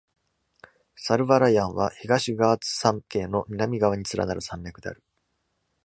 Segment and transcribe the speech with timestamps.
[0.97, 5.03] Servarayan は、東ガーツ山系の南側に連なる山脈である。